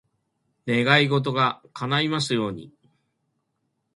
[0.65, 2.73] 願い事が叶いますように。